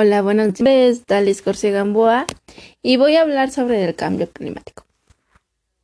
Hola, 0.00 0.22
buenas 0.22 0.60
noches, 0.60 1.06
Dalis 1.08 1.42
Corsia 1.42 1.72
Gamboa 1.72 2.24
y 2.82 2.98
voy 2.98 3.16
a 3.16 3.22
hablar 3.22 3.50
sobre 3.50 3.84
el 3.84 3.96
cambio 3.96 4.30
climático. 4.30 4.84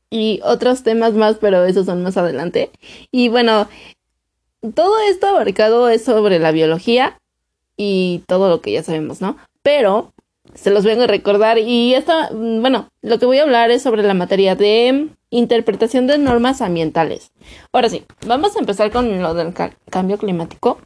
Y 0.09 0.39
otros 0.45 0.85
temas 0.85 1.15
más, 1.15 1.39
pero 1.41 1.65
esos 1.65 1.87
son 1.87 2.05
más 2.05 2.17
adelante. 2.17 2.71
Y 3.11 3.29
bueno, 3.29 3.67
todo 4.77 5.01
esto 5.11 5.27
abarcado 5.27 5.89
es 5.89 6.05
sobre 6.05 6.39
la 6.39 6.53
biología 6.53 7.19
y 7.77 8.23
todo 8.29 8.49
lo 8.49 8.61
que 8.61 8.71
ya 8.71 8.85
sabemos, 8.85 9.21
¿no? 9.21 9.37
Pero 9.65 10.13
se 10.55 10.71
los 10.71 10.85
vengo 10.85 11.03
a 11.03 11.09
recordar 11.09 11.59
y 11.59 11.95
esto, 11.95 12.13
bueno, 12.31 12.91
lo 13.03 13.19
que 13.19 13.27
voy 13.27 13.39
a 13.39 13.43
hablar 13.43 13.73
es 13.73 13.83
sobre 13.83 14.05
la 14.05 14.15
materia 14.15 14.55
de 14.55 15.09
interpretación 15.31 16.07
de 16.07 16.19
normas 16.19 16.61
ambientales. 16.61 17.33
Ahora 17.73 17.89
sí, 17.89 18.05
vamos 18.29 18.55
a 18.55 18.61
empezar 18.61 18.93
con 18.93 19.21
lo 19.21 19.35
del 19.35 19.53
cambio 19.91 20.19
climático. 20.19 20.79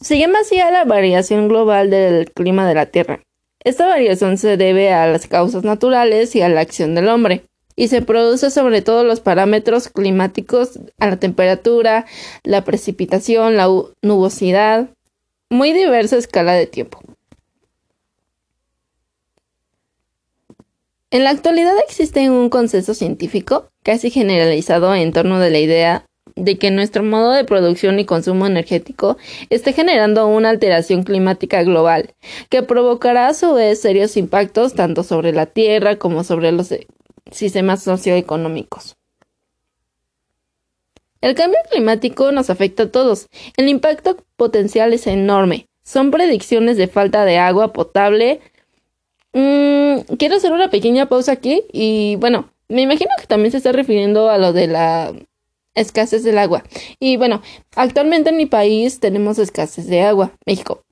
Se 0.00 0.18
llama 0.18 0.38
así 0.40 0.58
a 0.60 0.70
la 0.70 0.84
variación 0.84 1.48
global 1.48 1.90
del 1.90 2.30
clima 2.32 2.66
de 2.66 2.74
la 2.74 2.86
Tierra. 2.86 3.22
Esta 3.62 3.86
variación 3.86 4.38
se 4.38 4.56
debe 4.56 4.92
a 4.94 5.06
las 5.06 5.26
causas 5.26 5.62
naturales 5.62 6.34
y 6.34 6.40
a 6.40 6.48
la 6.48 6.62
acción 6.62 6.94
del 6.94 7.08
hombre, 7.08 7.44
y 7.76 7.88
se 7.88 8.00
produce 8.00 8.50
sobre 8.50 8.80
todo 8.80 9.04
los 9.04 9.20
parámetros 9.20 9.88
climáticos 9.88 10.80
a 10.98 11.06
la 11.08 11.16
temperatura, 11.18 12.06
la 12.44 12.64
precipitación, 12.64 13.58
la 13.58 13.68
nubosidad, 14.00 14.88
muy 15.50 15.72
diversa 15.72 16.16
escala 16.16 16.54
de 16.54 16.66
tiempo. 16.66 17.00
En 21.10 21.24
la 21.24 21.30
actualidad 21.30 21.74
existe 21.86 22.30
un 22.30 22.48
consenso 22.48 22.94
científico 22.94 23.70
casi 23.82 24.10
generalizado 24.10 24.94
en 24.94 25.12
torno 25.12 25.40
de 25.40 25.50
la 25.50 25.58
idea 25.58 26.06
de 26.40 26.58
que 26.58 26.70
nuestro 26.70 27.02
modo 27.02 27.32
de 27.32 27.44
producción 27.44 27.98
y 27.98 28.04
consumo 28.04 28.46
energético 28.46 29.18
esté 29.50 29.72
generando 29.72 30.26
una 30.26 30.50
alteración 30.50 31.02
climática 31.02 31.62
global, 31.62 32.14
que 32.48 32.62
provocará 32.62 33.28
a 33.28 33.34
su 33.34 33.54
vez 33.54 33.80
serios 33.80 34.16
impactos 34.16 34.74
tanto 34.74 35.02
sobre 35.02 35.32
la 35.32 35.46
Tierra 35.46 35.96
como 35.96 36.24
sobre 36.24 36.52
los 36.52 36.74
sistemas 37.30 37.82
socioeconómicos. 37.82 38.96
El 41.20 41.34
cambio 41.34 41.58
climático 41.70 42.32
nos 42.32 42.48
afecta 42.48 42.84
a 42.84 42.90
todos. 42.90 43.28
El 43.58 43.68
impacto 43.68 44.16
potencial 44.36 44.94
es 44.94 45.06
enorme. 45.06 45.66
Son 45.82 46.10
predicciones 46.10 46.78
de 46.78 46.88
falta 46.88 47.26
de 47.26 47.36
agua 47.36 47.74
potable. 47.74 48.40
Mm, 49.34 50.16
quiero 50.18 50.36
hacer 50.36 50.52
una 50.52 50.70
pequeña 50.70 51.06
pausa 51.06 51.32
aquí 51.32 51.64
y 51.72 52.16
bueno, 52.16 52.50
me 52.68 52.82
imagino 52.82 53.10
que 53.20 53.26
también 53.26 53.50
se 53.50 53.58
está 53.58 53.72
refiriendo 53.72 54.30
a 54.30 54.38
lo 54.38 54.54
de 54.54 54.66
la 54.66 55.12
escasez 55.74 56.22
del 56.22 56.38
agua. 56.38 56.64
Y 56.98 57.16
bueno, 57.16 57.42
actualmente 57.76 58.30
en 58.30 58.36
mi 58.36 58.46
país 58.46 59.00
tenemos 59.00 59.38
escasez 59.38 59.86
de 59.86 60.02
agua, 60.02 60.32
México. 60.46 60.82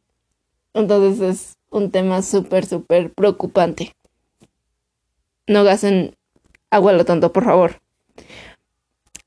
Entonces 0.74 1.20
es 1.20 1.56
un 1.70 1.90
tema 1.90 2.22
súper, 2.22 2.66
súper 2.66 3.12
preocupante. 3.12 3.92
No 5.46 5.64
gasten 5.64 6.14
agua 6.70 6.92
lo 6.92 7.04
tonto, 7.04 7.32
por 7.32 7.44
favor. 7.44 7.80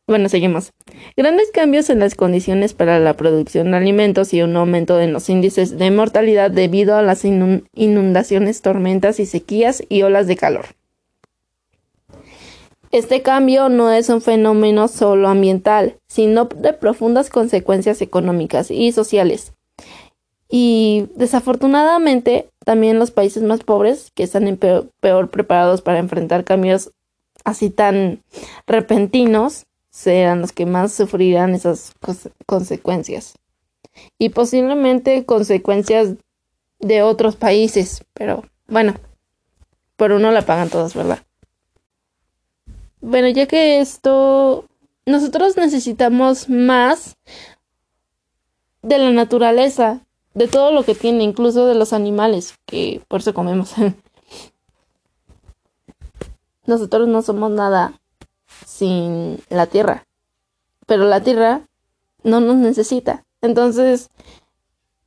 Bueno, 0.07 0.27
seguimos. 0.29 0.73
Grandes 1.16 1.52
cambios 1.52 1.89
en 1.89 1.99
las 1.99 2.16
condiciones 2.16 2.73
para 2.73 2.99
la 2.99 3.16
producción 3.16 3.72
de 3.72 3.77
alimentos 3.77 4.33
y 4.33 4.41
un 4.41 4.55
aumento 4.57 4.99
en 4.99 5.13
los 5.13 5.29
índices 5.29 5.77
de 5.77 5.89
mortalidad 5.89 6.52
debido 6.52 6.97
a 6.97 7.02
las 7.02 7.23
inundaciones, 7.23 8.61
tormentas 8.61 9.19
y 9.19 9.25
sequías 9.25 9.83
y 9.88 10.02
olas 10.02 10.27
de 10.27 10.35
calor. 10.35 10.66
Este 12.92 13.22
cambio 13.22 13.70
no 13.70 13.89
es 13.89 14.09
un 14.09 14.22
fenómeno 14.22 14.89
solo 14.89 15.30
ambiental, 15.30 15.97
sino 16.08 16.45
de 16.45 16.73
profundas 16.73 17.30
consecuencias 17.30 18.02
económicas 18.02 18.70
y 18.70 18.92
sociales. 18.92 19.53
Y 20.50 21.08
desafortunadamente, 21.16 22.50
también 22.66 23.00
los 23.00 23.12
países 23.12 23.44
más 23.44 23.64
pobres, 23.64 24.12
que 24.14 24.23
están 24.23 24.58
peor, 24.58 25.30
preparados 25.30 25.81
para 25.81 26.00
enfrentar 26.00 26.44
cambios 26.44 26.92
así 27.46 27.69
tan 27.69 28.22
repentinos, 28.68 29.66
serán 29.90 30.41
los 30.41 30.51
que 30.51 30.66
más 30.66 30.91
sufrirán 30.91 31.53
esas 31.53 31.94
consecuencias. 32.46 33.35
Y 34.18 34.30
posiblemente 34.30 35.25
consecuencias 35.25 36.16
de 36.80 37.03
otros 37.03 37.38
países, 37.38 38.03
pero 38.13 38.44
bueno, 38.68 38.96
por 39.96 40.12
uno 40.12 40.31
la 40.31 40.46
pagan 40.46 40.69
todos, 40.69 40.94
¿verdad? 40.94 41.19
Bueno, 43.01 43.28
ya 43.29 43.47
que 43.47 43.79
esto, 43.81 44.66
nosotros 45.06 45.57
necesitamos 45.57 46.50
más 46.50 47.17
de 48.84 48.97
la 49.00 49.12
naturaleza, 49.12 50.01
de 50.34 50.47
todo 50.47 50.72
lo 50.72 50.84
que 50.84 50.95
tiene, 50.95 51.23
incluso 51.23 51.66
de 51.66 51.75
los 51.75 51.94
animales, 51.94 52.56
que 52.66 53.01
por 53.07 53.22
eso 53.22 53.34
comemos. 53.34 53.73
nosotros 56.66 57.07
no 57.07 57.22
somos 57.22 57.51
nada 57.51 57.94
sin 58.66 59.39
la 59.50 59.68
tierra, 59.68 60.06
pero 60.85 61.06
la 61.06 61.22
tierra 61.22 61.68
no 62.23 62.39
nos 62.39 62.56
necesita. 62.56 63.25
Entonces, 63.41 64.09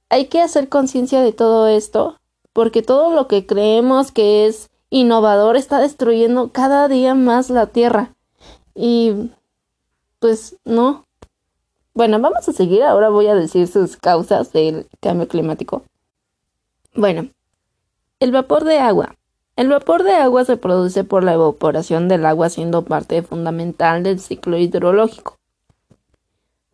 hay 0.09 0.27
que 0.27 0.41
hacer 0.41 0.69
conciencia 0.69 1.23
de 1.23 1.33
todo 1.33 1.69
esto, 1.69 2.21
porque 2.53 2.83
todo 2.83 3.15
lo 3.15 3.29
que 3.29 3.47
creemos 3.47 4.13
que 4.13 4.47
es 4.47 4.71
innovador 4.91 5.57
está 5.57 5.79
destruyendo 5.81 6.51
cada 6.53 6.89
día 6.89 7.15
más 7.15 7.51
la 7.51 7.67
Tierra. 7.67 8.15
Y 8.75 9.31
pues 10.19 10.57
no. 10.65 11.05
Bueno, 11.95 12.19
vamos 12.21 12.49
a 12.49 12.53
seguir. 12.53 12.83
Ahora 12.83 13.09
voy 13.09 13.27
a 13.29 13.35
decir 13.35 13.69
sus 13.69 13.97
causas 13.97 14.53
del 14.53 14.87
cambio 15.01 15.29
climático. 15.29 15.83
Bueno, 16.95 17.29
el 18.21 18.33
vapor 18.33 18.65
de 18.65 18.79
agua. 18.79 19.17
El 19.57 19.69
vapor 19.69 20.03
de 20.03 20.15
agua 20.15 20.45
se 20.45 20.57
produce 20.57 21.05
por 21.05 21.23
la 21.23 21.35
evaporación 21.35 22.09
del 22.09 22.27
agua 22.27 22.49
siendo 22.51 22.83
parte 22.83 23.23
fundamental 23.23 24.03
del 24.03 24.19
ciclo 24.19 24.59
hidrológico. 24.59 25.39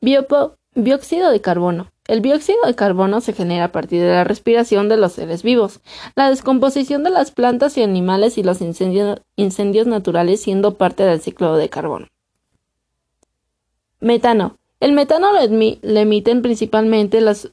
Bióxido 0.01 1.31
de 1.31 1.41
carbono. 1.43 1.91
El 2.11 2.23
dióxido 2.23 2.59
de 2.67 2.75
carbono 2.75 3.21
se 3.21 3.33
genera 3.33 3.67
a 3.67 3.73
partir 3.73 4.03
de 4.03 4.09
la 4.09 4.25
respiración 4.25 4.89
de 4.89 4.97
los 4.97 5.13
seres 5.13 5.45
vivos, 5.45 5.79
la 6.17 6.29
descomposición 6.29 7.05
de 7.05 7.11
las 7.11 7.31
plantas 7.31 7.79
y 7.79 7.85
animales 7.85 8.37
y 8.37 8.43
los 8.43 8.61
incendios, 8.61 9.87
naturales 9.87 10.41
siendo 10.43 10.75
parte 10.75 11.05
del 11.05 11.21
ciclo 11.21 11.57
de 11.57 11.69
carbono. 11.69 12.09
Metano. 14.01 14.57
El 14.81 14.93
metano 14.93 15.29
lo, 15.33 15.39
emiten 16.01 16.43
principalmente 16.43 17.21
los, 17.21 17.53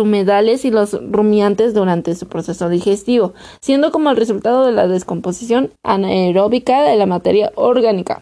humedales 0.00 0.64
y 0.64 0.72
los 0.72 0.94
rumiantes 0.94 1.74
durante 1.74 2.16
su 2.16 2.26
proceso 2.26 2.68
digestivo, 2.68 3.34
siendo 3.60 3.92
como 3.92 4.10
el 4.10 4.16
resultado 4.16 4.66
de 4.66 4.72
la 4.72 4.88
descomposición 4.88 5.70
anaeróbica 5.84 6.82
de 6.82 6.96
la 6.96 7.06
materia 7.06 7.52
orgánica. 7.54 8.20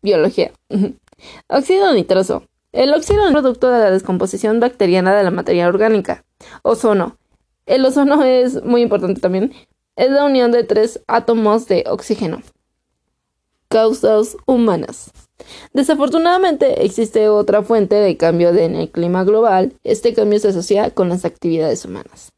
Biología. 0.00 0.52
Óxido 1.48 1.92
nitroso. 1.92 2.44
El 2.72 2.94
óxido 2.94 3.26
es 3.26 3.32
producto 3.32 3.68
de 3.68 3.80
la 3.80 3.90
descomposición 3.90 4.60
bacteriana 4.60 5.14
de 5.14 5.24
la 5.24 5.32
materia 5.32 5.66
orgánica. 5.66 6.24
Ozono. 6.62 7.16
El 7.66 7.84
ozono 7.84 8.22
es 8.22 8.62
muy 8.62 8.82
importante 8.82 9.20
también. 9.20 9.52
Es 9.96 10.10
la 10.10 10.24
unión 10.24 10.52
de 10.52 10.62
tres 10.62 11.00
átomos 11.08 11.66
de 11.66 11.84
oxígeno. 11.88 12.42
Causas 13.68 14.36
humanas. 14.46 15.10
Desafortunadamente 15.72 16.84
existe 16.84 17.28
otra 17.28 17.62
fuente 17.62 17.96
de 17.96 18.16
cambio 18.16 18.50
en 18.50 18.76
el 18.76 18.90
clima 18.90 19.24
global. 19.24 19.72
Este 19.82 20.14
cambio 20.14 20.38
se 20.38 20.48
asocia 20.48 20.90
con 20.90 21.08
las 21.08 21.24
actividades 21.24 21.84
humanas. 21.84 22.32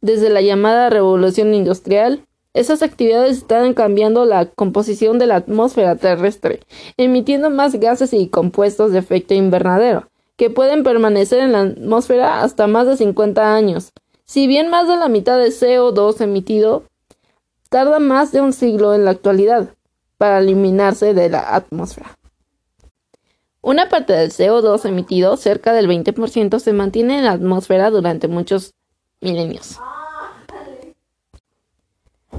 Desde 0.00 0.30
la 0.30 0.42
llamada 0.42 0.90
revolución 0.90 1.54
industrial, 1.54 2.24
esas 2.54 2.82
actividades 2.82 3.38
están 3.38 3.74
cambiando 3.74 4.24
la 4.24 4.46
composición 4.46 5.18
de 5.18 5.26
la 5.26 5.36
atmósfera 5.36 5.96
terrestre, 5.96 6.60
emitiendo 6.96 7.50
más 7.50 7.74
gases 7.74 8.12
y 8.12 8.28
compuestos 8.28 8.92
de 8.92 9.00
efecto 9.00 9.34
invernadero, 9.34 10.08
que 10.36 10.50
pueden 10.50 10.84
permanecer 10.84 11.40
en 11.40 11.52
la 11.52 11.62
atmósfera 11.62 12.42
hasta 12.42 12.68
más 12.68 12.86
de 12.86 12.96
50 12.96 13.54
años. 13.54 13.92
Si 14.24 14.46
bien 14.46 14.70
más 14.70 14.86
de 14.86 14.96
la 14.96 15.08
mitad 15.08 15.36
de 15.36 15.48
CO2 15.48 16.20
emitido 16.20 16.84
tarda 17.70 17.98
más 17.98 18.30
de 18.30 18.40
un 18.40 18.52
siglo 18.52 18.94
en 18.94 19.04
la 19.04 19.10
actualidad 19.10 19.74
para 20.16 20.38
eliminarse 20.38 21.12
de 21.12 21.28
la 21.28 21.56
atmósfera. 21.56 22.16
Una 23.62 23.88
parte 23.88 24.12
del 24.12 24.30
CO2 24.30 24.84
emitido, 24.84 25.36
cerca 25.36 25.72
del 25.72 25.88
20%, 25.88 26.60
se 26.60 26.72
mantiene 26.72 27.18
en 27.18 27.24
la 27.24 27.32
atmósfera 27.32 27.90
durante 27.90 28.28
muchos 28.28 28.74
milenios. 29.20 29.80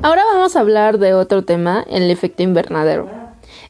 Ahora 0.01 0.23
vamos 0.25 0.55
a 0.55 0.59
hablar 0.59 0.99
de 0.99 1.13
otro 1.13 1.43
tema, 1.43 1.85
el 1.89 2.11
efecto 2.11 2.43
invernadero. 2.43 3.09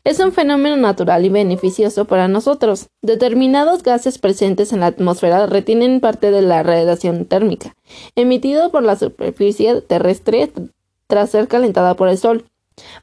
Es 0.04 0.19
un 0.19 0.31
fenómeno 0.31 0.75
natural 0.75 1.25
y 1.25 1.30
beneficioso 1.30 2.06
para 2.06 2.27
nosotros. 2.27 2.88
Determinados 3.01 3.83
gases 3.83 4.18
presentes 4.18 4.74
en 4.74 4.81
la 4.81 4.88
atmósfera 4.88 5.45
retienen 5.45 6.01
parte 6.01 6.31
de 6.31 6.42
la 6.42 6.62
radiación 6.63 7.25
térmica, 7.25 7.75
emitido 8.16 8.72
por 8.72 8.83
la 8.83 8.95
superficie 8.95 9.81
terrestre 9.81 10.51
tras 11.07 11.30
ser 11.30 11.48
calentada 11.48 11.95
por 11.95 12.10
el 12.10 12.18
Sol, 12.18 12.45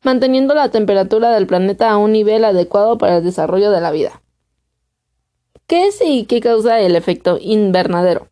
manteniendo 0.03 0.55
la 0.55 0.71
temperatura 0.71 1.31
del 1.31 1.47
planeta 1.47 1.91
a 1.91 1.97
un 1.97 2.13
nivel 2.13 2.45
adecuado 2.45 2.99
para 2.99 3.19
el 3.19 3.25
desarrollo 3.25 3.71
de 3.71 3.81
la 3.81 3.91
vida. 3.91 4.21
¿Qué 5.67 5.87
es 5.87 6.01
y 6.05 6.25
qué 6.27 6.41
causa 6.41 6.81
el 6.81 6.97
efecto 6.97 7.39
invernadero? 7.41 8.32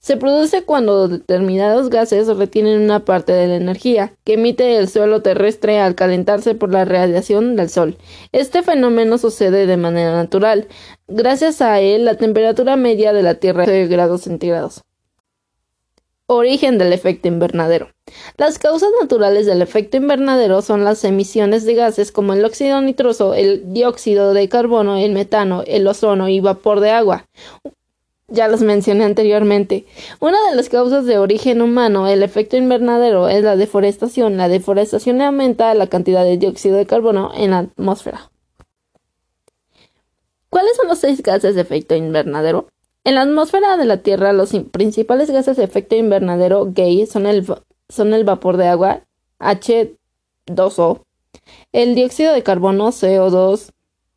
Se 0.00 0.16
produce 0.16 0.62
cuando 0.62 1.08
determinados 1.08 1.90
gases 1.90 2.26
retienen 2.28 2.80
una 2.80 3.04
parte 3.04 3.32
de 3.32 3.48
la 3.48 3.56
energía 3.56 4.14
que 4.24 4.34
emite 4.34 4.76
el 4.76 4.88
suelo 4.88 5.22
terrestre 5.22 5.78
al 5.78 5.94
calentarse 5.94 6.54
por 6.54 6.72
la 6.72 6.84
radiación 6.84 7.56
del 7.56 7.68
Sol. 7.68 7.98
Este 8.32 8.62
fenómeno 8.62 9.18
sucede 9.18 9.66
de 9.66 9.76
manera 9.76 10.12
natural. 10.12 10.68
Gracias 11.06 11.60
a 11.60 11.80
él, 11.80 12.04
la 12.04 12.16
temperatura 12.16 12.76
media 12.76 13.12
de 13.12 13.22
la 13.22 13.34
Tierra 13.34 13.64
es 13.64 13.70
de 13.70 13.86
grados 13.88 14.22
centígrados. 14.22 14.82
Origen 16.26 16.78
del 16.78 16.92
efecto 16.92 17.26
invernadero. 17.26 17.90
Las 18.36 18.58
causas 18.58 18.90
naturales 19.00 19.46
del 19.46 19.62
efecto 19.62 19.96
invernadero 19.96 20.62
son 20.62 20.84
las 20.84 21.02
emisiones 21.04 21.64
de 21.64 21.74
gases 21.74 22.12
como 22.12 22.32
el 22.34 22.44
óxido 22.44 22.80
nitroso, 22.80 23.34
el 23.34 23.72
dióxido 23.72 24.32
de 24.32 24.48
carbono, 24.48 24.96
el 24.96 25.12
metano, 25.12 25.64
el 25.66 25.86
ozono 25.88 26.28
y 26.28 26.38
vapor 26.38 26.80
de 26.80 26.90
agua 26.90 27.26
ya 28.30 28.48
los 28.48 28.62
mencioné 28.62 29.04
anteriormente. 29.04 29.86
Una 30.20 30.38
de 30.48 30.56
las 30.56 30.68
causas 30.68 31.04
de 31.04 31.18
origen 31.18 31.60
humano, 31.62 32.08
el 32.08 32.22
efecto 32.22 32.56
invernadero, 32.56 33.28
es 33.28 33.42
la 33.42 33.56
deforestación. 33.56 34.36
La 34.36 34.48
deforestación 34.48 35.20
aumenta 35.20 35.74
la 35.74 35.88
cantidad 35.88 36.24
de 36.24 36.38
dióxido 36.38 36.76
de 36.76 36.86
carbono 36.86 37.32
en 37.34 37.50
la 37.50 37.58
atmósfera. 37.58 38.30
¿Cuáles 40.48 40.76
son 40.76 40.88
los 40.88 40.98
seis 40.98 41.22
gases 41.22 41.54
de 41.54 41.60
efecto 41.60 41.94
invernadero? 41.94 42.68
En 43.04 43.14
la 43.14 43.22
atmósfera 43.22 43.76
de 43.76 43.84
la 43.84 43.98
Tierra, 43.98 44.32
los 44.32 44.50
principales 44.70 45.30
gases 45.30 45.56
de 45.56 45.64
efecto 45.64 45.96
invernadero 45.96 46.66
gay 46.66 47.06
son 47.06 47.26
el, 47.26 47.46
son 47.88 48.12
el 48.12 48.24
vapor 48.24 48.56
de 48.56 48.66
agua, 48.66 49.00
H2O, 49.38 51.00
el 51.72 51.94
dióxido 51.94 52.34
de 52.34 52.42
carbono, 52.42 52.88
CO2, 52.88 53.70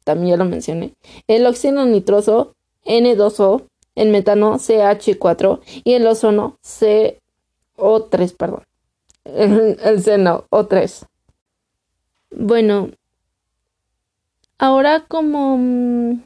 también 0.03 0.31
ya 0.31 0.37
lo 0.37 0.45
mencioné, 0.45 0.93
el 1.27 1.45
óxido 1.45 1.85
nitroso, 1.85 2.55
N2O, 2.85 3.67
el 3.95 4.09
metano 4.09 4.55
CH4 4.55 5.61
y 5.83 5.93
el 5.93 6.07
ozono 6.07 6.57
CO3, 6.63 8.35
perdón. 8.35 8.63
El, 9.25 10.03
seno 10.03 10.45
O3. 10.49 11.07
Bueno, 12.31 12.89
ahora 14.57 15.05
como 15.07 15.57
mm, 15.57 16.23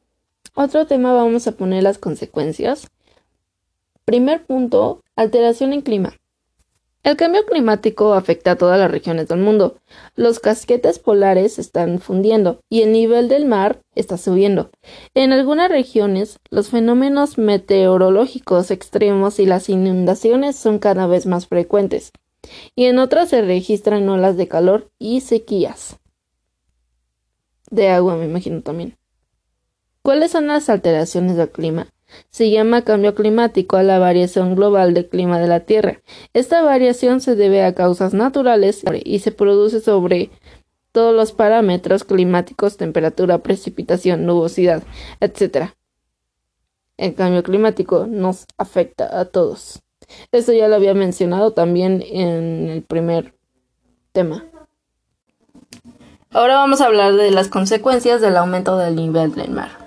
otro 0.56 0.88
tema 0.88 1.14
vamos 1.14 1.48
a 1.48 1.52
poner 1.52 1.84
las 1.84 2.00
consecuencias. 2.00 2.88
Primer 4.06 4.46
punto, 4.46 5.04
alteración 5.16 5.74
en 5.74 5.82
clima. 5.82 6.16
El 7.04 7.16
cambio 7.16 7.46
climático 7.46 8.14
afecta 8.14 8.52
a 8.52 8.56
todas 8.58 8.78
las 8.78 8.92
regiones 8.92 9.30
del 9.30 9.40
mundo. 9.40 9.78
Los 10.16 10.40
casquetes 10.40 11.00
polares 11.00 11.58
están 11.58 12.00
fundiendo 12.00 12.60
y 12.70 12.82
el 12.82 12.92
nivel 12.92 13.30
del 13.30 13.46
mar 13.46 13.82
está 13.96 14.18
subiendo. 14.18 14.72
En 15.14 15.32
algunas 15.32 15.70
regiones, 15.70 16.40
los 16.50 16.70
fenómenos 16.70 17.38
meteorológicos 17.38 18.72
extremos 18.72 19.40
y 19.40 19.46
las 19.46 19.70
inundaciones 19.70 20.58
son 20.58 20.80
cada 20.80 21.08
vez 21.08 21.26
más 21.26 21.48
frecuentes, 21.48 22.12
y 22.76 22.86
en 22.86 23.00
otras 23.00 23.30
se 23.30 23.42
registran 23.42 24.10
olas 24.10 24.36
de 24.36 24.48
calor 24.48 24.92
y 25.00 25.22
sequías. 25.22 26.00
De 27.70 27.90
agua, 27.90 28.16
me 28.16 28.26
imagino 28.26 28.62
también. 28.62 28.98
¿Cuáles 30.02 30.32
son 30.32 30.48
las 30.48 30.70
alteraciones 30.70 31.36
del 31.36 31.52
clima? 31.52 31.88
Se 32.30 32.50
llama 32.50 32.84
cambio 32.84 33.16
climático 33.16 33.78
a 33.78 33.84
la 33.84 34.00
variación 34.00 34.56
global 34.56 34.94
del 34.94 35.10
clima 35.10 35.40
de 35.40 35.48
la 35.48 35.62
Tierra. 35.62 36.02
Esta 36.34 36.62
variación 36.62 37.22
se 37.22 37.36
debe 37.36 37.64
a 37.64 37.76
causas 37.76 38.14
naturales 38.14 38.84
y 39.04 39.20
se 39.20 39.32
produce 39.32 39.82
sobre 39.82 40.30
todos 40.92 41.14
los 41.14 41.32
parámetros 41.32 42.04
climáticos, 42.04 42.78
temperatura, 42.78 43.40
precipitación, 43.40 44.26
nubosidad, 44.26 44.84
etc. 45.20 45.72
El 46.98 47.14
cambio 47.14 47.44
climático 47.44 48.08
nos 48.08 48.46
afecta 48.58 49.20
a 49.20 49.26
todos. 49.26 49.84
Esto 50.32 50.54
ya 50.54 50.68
lo 50.68 50.76
había 50.76 50.94
mencionado 50.94 51.52
también 51.52 52.04
en 52.06 52.70
el 52.70 52.82
primer 52.84 53.36
tema. 54.12 54.46
Ahora 56.32 56.56
vamos 56.56 56.82
a 56.82 56.86
hablar 56.86 57.14
de 57.14 57.32
las 57.32 57.48
consecuencias 57.48 58.22
del 58.22 58.38
aumento 58.38 58.78
del 58.78 58.96
nivel 58.96 59.34
del 59.36 59.52
mar. 59.52 59.87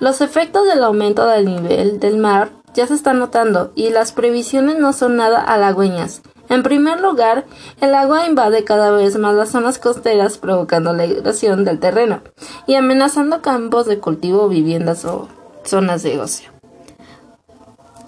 Los 0.00 0.22
efectos 0.22 0.66
del 0.66 0.82
aumento 0.82 1.26
del 1.26 1.44
nivel 1.44 2.00
del 2.00 2.16
mar 2.16 2.48
ya 2.72 2.86
se 2.86 2.94
están 2.94 3.18
notando 3.18 3.70
y 3.74 3.90
las 3.90 4.12
previsiones 4.12 4.78
no 4.78 4.94
son 4.94 5.16
nada 5.16 5.42
halagüeñas. 5.42 6.22
En 6.48 6.62
primer 6.62 7.02
lugar, 7.02 7.44
el 7.82 7.94
agua 7.94 8.26
invade 8.26 8.64
cada 8.64 8.90
vez 8.92 9.18
más 9.18 9.34
las 9.34 9.50
zonas 9.50 9.78
costeras 9.78 10.38
provocando 10.38 10.94
la 10.94 11.04
erosión 11.04 11.66
del 11.66 11.80
terreno 11.80 12.22
y 12.66 12.76
amenazando 12.76 13.42
campos 13.42 13.84
de 13.84 13.98
cultivo, 13.98 14.48
viviendas 14.48 15.04
o 15.04 15.28
zonas 15.64 16.02
de 16.02 16.18
ocio. 16.18 16.50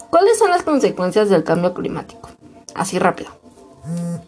¿Cuáles 0.09 0.39
son 0.39 0.49
las 0.49 0.63
consecuencias 0.63 1.29
del 1.29 1.43
cambio 1.43 1.75
climático? 1.75 2.27
Así 2.73 2.97
rápido. 2.97 3.29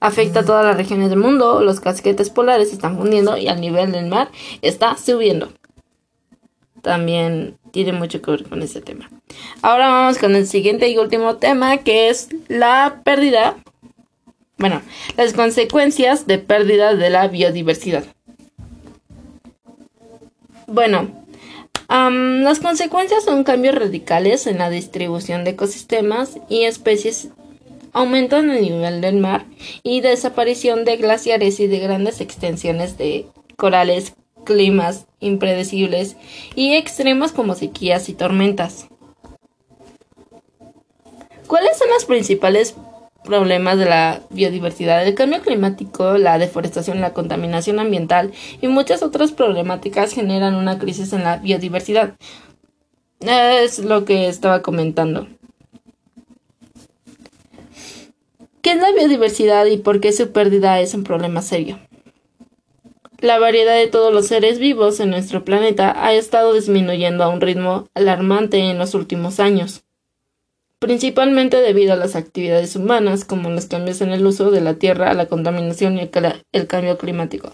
Afecta 0.01 0.41
a 0.41 0.45
todas 0.45 0.63
las 0.63 0.77
regiones 0.77 1.09
del 1.09 1.17
mundo, 1.17 1.61
los 1.61 1.79
casquetes 1.79 2.29
polares 2.29 2.69
se 2.69 2.75
están 2.75 2.95
fundiendo 2.95 3.37
y 3.37 3.47
el 3.47 3.59
nivel 3.59 3.91
del 3.91 4.05
mar 4.05 4.29
está 4.61 4.95
subiendo 4.97 5.49
también 6.85 7.57
tiene 7.71 7.93
mucho 7.93 8.21
que 8.21 8.29
ver 8.29 8.43
con 8.43 8.61
este 8.61 8.79
tema. 8.79 9.09
Ahora 9.63 9.89
vamos 9.89 10.19
con 10.19 10.35
el 10.35 10.45
siguiente 10.45 10.87
y 10.87 10.99
último 10.99 11.37
tema 11.37 11.77
que 11.77 12.09
es 12.09 12.29
la 12.47 13.01
pérdida, 13.03 13.57
bueno, 14.59 14.83
las 15.17 15.33
consecuencias 15.33 16.27
de 16.27 16.37
pérdida 16.37 16.93
de 16.93 17.09
la 17.09 17.27
biodiversidad. 17.27 18.05
Bueno, 20.67 21.09
las 21.89 22.59
consecuencias 22.59 23.23
son 23.23 23.43
cambios 23.43 23.73
radicales 23.73 24.45
en 24.45 24.59
la 24.59 24.69
distribución 24.69 25.43
de 25.43 25.51
ecosistemas 25.51 26.37
y 26.49 26.65
especies 26.65 27.29
aumento 27.93 28.37
en 28.37 28.51
el 28.51 28.61
nivel 28.61 29.01
del 29.01 29.15
mar 29.15 29.45
y 29.81 30.01
desaparición 30.01 30.85
de 30.85 30.97
glaciares 30.97 31.59
y 31.59 31.65
de 31.65 31.79
grandes 31.79 32.21
extensiones 32.21 32.97
de 32.99 33.25
corales 33.55 34.13
climas 34.45 35.07
impredecibles 35.19 36.15
y 36.55 36.75
extremos 36.75 37.33
como 37.33 37.55
sequías 37.55 38.07
y 38.07 38.13
tormentas. 38.13 38.87
¿Cuáles 41.47 41.77
son 41.77 41.89
los 41.89 42.05
principales 42.05 42.75
problemas 43.23 43.77
de 43.77 43.85
la 43.85 44.21
biodiversidad? 44.29 45.05
El 45.05 45.15
cambio 45.15 45.41
climático, 45.41 46.17
la 46.17 46.37
deforestación, 46.37 47.01
la 47.01 47.13
contaminación 47.13 47.79
ambiental 47.79 48.31
y 48.61 48.67
muchas 48.67 49.03
otras 49.03 49.31
problemáticas 49.31 50.13
generan 50.13 50.55
una 50.55 50.79
crisis 50.79 51.11
en 51.13 51.23
la 51.23 51.37
biodiversidad. 51.37 52.15
Es 53.19 53.79
lo 53.79 54.05
que 54.05 54.27
estaba 54.27 54.61
comentando. 54.61 55.27
¿Qué 58.61 58.71
es 58.71 58.77
la 58.77 58.91
biodiversidad 58.91 59.67
y 59.67 59.77
por 59.77 59.99
qué 59.99 60.11
su 60.11 60.31
pérdida 60.31 60.79
es 60.79 60.95
un 60.95 61.03
problema 61.03 61.43
serio? 61.43 61.77
La 63.19 63.39
variedad 63.39 63.75
de 63.75 63.87
todos 63.87 64.13
los 64.13 64.27
seres 64.27 64.59
vivos 64.59 64.99
en 64.99 65.09
nuestro 65.09 65.45
planeta 65.45 66.05
ha 66.05 66.13
estado 66.13 66.53
disminuyendo 66.53 67.23
a 67.23 67.29
un 67.29 67.39
ritmo 67.39 67.87
alarmante 67.93 68.59
en 68.59 68.77
los 68.77 68.93
últimos 68.93 69.39
años, 69.39 69.83
principalmente 70.79 71.57
debido 71.57 71.93
a 71.93 71.97
las 71.97 72.15
actividades 72.15 72.75
humanas 72.75 73.23
como 73.23 73.49
los 73.49 73.67
cambios 73.67 74.01
en 74.01 74.11
el 74.11 74.25
uso 74.25 74.51
de 74.51 74.59
la 74.59 74.75
tierra, 74.75 75.13
la 75.13 75.27
contaminación 75.27 75.97
y 75.97 76.09
el 76.51 76.67
cambio 76.67 76.97
climático. 76.97 77.53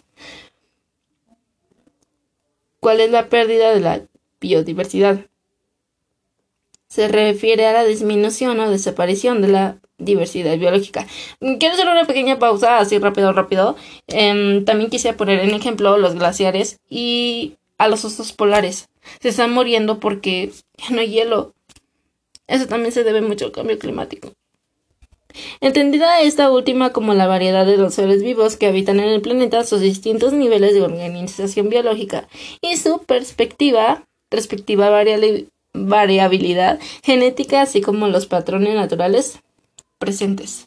¿Cuál 2.79 2.99
es 2.99 3.11
la 3.11 3.29
pérdida 3.29 3.71
de 3.71 3.81
la 3.81 4.01
biodiversidad? 4.39 5.27
Se 6.87 7.07
refiere 7.07 7.67
a 7.67 7.73
la 7.73 7.83
disminución 7.83 8.59
o 8.59 8.71
desaparición 8.71 9.43
de 9.43 9.47
la 9.47 9.80
diversidad 10.03 10.57
biológica. 10.57 11.07
Quiero 11.39 11.73
hacer 11.73 11.87
una 11.87 12.05
pequeña 12.05 12.39
pausa, 12.39 12.79
así 12.79 12.97
rápido, 12.99 13.33
rápido. 13.33 13.75
Em, 14.07 14.65
también 14.65 14.89
quisiera 14.89 15.17
poner 15.17 15.39
en 15.39 15.51
ejemplo 15.51 15.97
los 15.97 16.15
glaciares 16.15 16.79
y 16.89 17.55
a 17.77 17.87
los 17.87 18.05
osos 18.05 18.33
polares. 18.33 18.89
Se 19.19 19.29
están 19.29 19.53
muriendo 19.53 19.99
porque 19.99 20.51
ya 20.77 20.89
no 20.95 21.01
hay 21.01 21.09
hielo. 21.09 21.53
Eso 22.47 22.67
también 22.67 22.91
se 22.91 23.03
debe 23.03 23.21
mucho 23.21 23.45
al 23.45 23.51
cambio 23.51 23.79
climático. 23.79 24.33
Entendida 25.61 26.21
esta 26.21 26.51
última 26.51 26.91
como 26.91 27.13
la 27.13 27.27
variedad 27.27 27.65
de 27.65 27.77
los 27.77 27.93
seres 27.93 28.21
vivos 28.21 28.57
que 28.57 28.67
habitan 28.67 28.99
en 28.99 29.09
el 29.09 29.21
planeta, 29.21 29.63
sus 29.63 29.81
distintos 29.81 30.33
niveles 30.33 30.73
de 30.73 30.81
organización 30.81 31.69
biológica 31.69 32.27
y 32.61 32.77
su 32.77 33.03
perspectiva, 33.03 34.03
respectiva 34.29 34.89
variabilidad 35.73 36.79
genética, 37.03 37.61
así 37.61 37.81
como 37.81 38.07
los 38.07 38.25
patrones 38.25 38.75
naturales 38.75 39.39
presentes. 40.01 40.65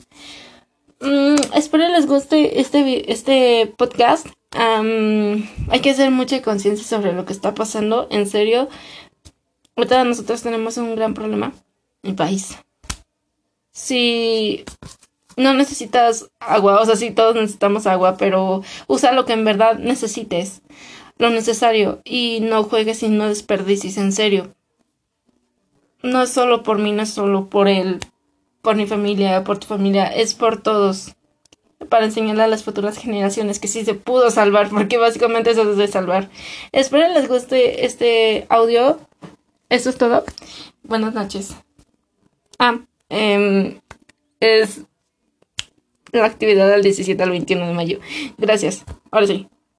Mm, 1.00 1.34
espero 1.54 1.86
les 1.88 2.06
guste 2.06 2.60
este, 2.60 3.12
este 3.12 3.66
podcast. 3.76 4.26
hay 4.54 5.80
que 5.82 5.90
hacer 5.90 6.10
mucha 6.10 6.40
conciencia 6.40 6.86
sobre 6.86 7.12
lo 7.12 7.26
que 7.26 7.34
está 7.34 7.52
pasando. 7.54 8.06
En 8.10 8.26
serio, 8.26 8.68
ahorita 9.76 10.04
nosotros 10.04 10.42
tenemos 10.42 10.78
un 10.78 10.94
gran 10.94 11.12
problema 11.12 11.52
el 12.02 12.14
país. 12.14 12.56
Si 13.72 14.64
no 15.36 15.52
necesitas 15.54 16.30
agua, 16.38 16.80
o 16.80 16.86
sea, 16.86 16.96
sí 16.96 17.10
todos 17.10 17.34
necesitamos 17.34 17.86
agua, 17.86 18.16
pero 18.16 18.62
usa 18.86 19.12
lo 19.12 19.24
que 19.24 19.32
en 19.32 19.44
verdad 19.44 19.78
necesites, 19.78 20.62
lo 21.18 21.30
necesario, 21.30 22.00
y 22.04 22.38
no 22.40 22.62
juegues 22.62 23.02
y 23.02 23.08
no 23.08 23.28
desperdicies, 23.28 23.96
en 23.96 24.12
serio. 24.12 24.54
no 26.02 26.22
es 26.22 26.30
solo 26.30 26.62
por 26.62 26.78
mí, 26.78 26.92
no 26.92 27.02
es 27.02 27.10
solo 27.10 27.48
por 27.48 27.66
él, 27.66 27.98
por 28.64 28.76
mi 28.76 28.86
familia, 28.86 29.44
por 29.44 29.58
tu 29.58 29.68
familia, 29.68 30.06
es 30.06 30.34
por 30.34 30.60
todos. 30.60 31.14
Para 31.90 32.06
enseñarle 32.06 32.42
a 32.42 32.48
las 32.48 32.64
futuras 32.64 32.96
generaciones 32.96 33.60
que 33.60 33.68
sí 33.68 33.84
se 33.84 33.92
pudo 33.92 34.30
salvar, 34.30 34.70
porque 34.70 34.96
básicamente 34.96 35.50
eso 35.50 35.70
es 35.70 35.76
de 35.76 35.86
salvar. 35.86 36.30
Espero 36.72 37.06
les 37.12 37.28
guste 37.28 37.84
este 37.84 38.46
audio. 38.48 38.98
Eso 39.68 39.90
es 39.90 39.98
todo. 39.98 40.24
Buenas 40.82 41.12
noches. 41.12 41.54
Ah, 42.58 42.80
eh, 43.10 43.78
es 44.40 44.80
la 46.12 46.24
actividad 46.24 46.68
del 46.70 46.82
17 46.82 47.22
al 47.22 47.30
21 47.30 47.66
de 47.66 47.74
mayo. 47.74 47.98
Gracias. 48.38 48.84
Ahora 49.10 49.26
sí. 49.26 49.46